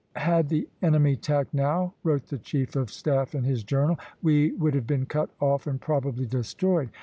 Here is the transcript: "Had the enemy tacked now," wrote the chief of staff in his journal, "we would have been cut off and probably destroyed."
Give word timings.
"Had 0.15 0.49
the 0.49 0.67
enemy 0.81 1.15
tacked 1.15 1.53
now," 1.53 1.93
wrote 2.03 2.29
the 2.29 2.39
chief 2.39 2.75
of 2.75 2.89
staff 2.89 3.35
in 3.35 3.43
his 3.43 3.63
journal, 3.63 3.99
"we 4.23 4.51
would 4.53 4.73
have 4.73 4.87
been 4.87 5.05
cut 5.05 5.29
off 5.39 5.67
and 5.67 5.79
probably 5.79 6.25
destroyed." 6.25 6.89